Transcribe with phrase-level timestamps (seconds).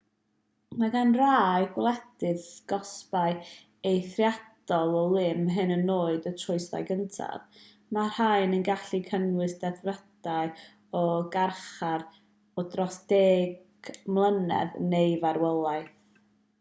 [0.81, 3.35] mae gan rai gwledydd gosbau
[3.89, 7.61] eithriadol o lym hyd yn oed am y troseddau cyntaf
[7.99, 10.51] mae'r rhain yn gallu cynnwys dedfrydau
[11.03, 11.05] o
[11.39, 12.07] garchar
[12.63, 13.55] o dros 10
[14.19, 15.97] mlynedd neu farwolaeth